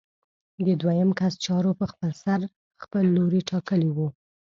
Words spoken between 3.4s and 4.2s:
ټاکلی وي.